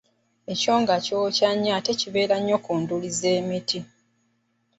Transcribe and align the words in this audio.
Ekyonga 0.53 0.95
kyokya 1.05 1.49
nnyo 1.55 1.71
ate 1.77 1.91
kibeera 1.99 2.35
nnyo 2.39 2.57
ku 2.65 2.73
nduli 2.81 3.09
z’emiti. 3.17 3.79